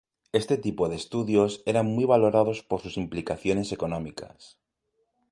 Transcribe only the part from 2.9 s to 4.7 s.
implicaciones económicas.